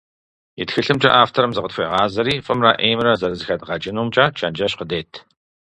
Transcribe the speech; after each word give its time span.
И 0.61 0.63
тхылъымкӀэ 0.67 1.09
авторым 1.23 1.51
зыкъытхуегъазэри 1.55 2.35
фӀымрэ 2.45 2.71
Ӏеймрэ 2.77 3.11
зэрызэхэдгъэкӀынумкӀэ 3.19 4.25
чэнджэщ 4.37 4.73
къыдет. 4.77 5.11